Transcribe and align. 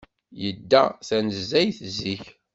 Yedda 0.41 0.83
tanezzayt 1.07 1.79
zik. 1.97 2.25